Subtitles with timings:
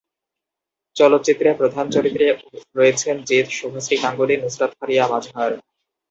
[0.95, 2.25] চলচ্চিত্রে প্রধান চরিত্রে
[2.75, 5.51] রয়েছেন জিৎ, শুভশ্রী গাঙ্গুলী, নুসরাত ফারিয়া মাজহার।